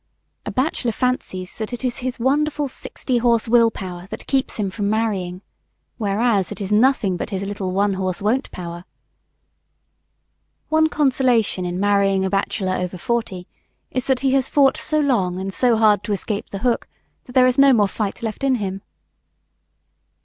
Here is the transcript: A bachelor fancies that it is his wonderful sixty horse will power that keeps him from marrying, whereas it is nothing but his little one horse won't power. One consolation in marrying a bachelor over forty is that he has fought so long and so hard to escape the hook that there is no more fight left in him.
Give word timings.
A 0.47 0.51
bachelor 0.51 0.93
fancies 0.93 1.53
that 1.59 1.71
it 1.73 1.85
is 1.85 1.99
his 1.99 2.17
wonderful 2.17 2.67
sixty 2.67 3.19
horse 3.19 3.47
will 3.47 3.69
power 3.69 4.07
that 4.09 4.25
keeps 4.25 4.55
him 4.57 4.71
from 4.71 4.89
marrying, 4.89 5.43
whereas 5.99 6.51
it 6.51 6.59
is 6.59 6.73
nothing 6.73 7.17
but 7.17 7.29
his 7.29 7.43
little 7.43 7.71
one 7.71 7.93
horse 7.93 8.19
won't 8.19 8.49
power. 8.49 8.85
One 10.69 10.89
consolation 10.89 11.65
in 11.67 11.79
marrying 11.79 12.25
a 12.25 12.31
bachelor 12.31 12.73
over 12.73 12.97
forty 12.97 13.45
is 13.91 14.05
that 14.05 14.21
he 14.21 14.31
has 14.31 14.49
fought 14.49 14.75
so 14.75 14.99
long 14.99 15.39
and 15.39 15.53
so 15.53 15.77
hard 15.77 16.03
to 16.05 16.13
escape 16.13 16.49
the 16.49 16.57
hook 16.65 16.87
that 17.25 17.33
there 17.33 17.45
is 17.45 17.59
no 17.59 17.71
more 17.71 17.87
fight 17.87 18.23
left 18.23 18.43
in 18.43 18.55
him. 18.55 18.81